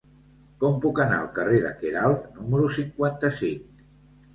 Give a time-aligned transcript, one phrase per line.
[0.63, 3.91] Com puc anar al carrer de Queralt número cinquanta-cinc?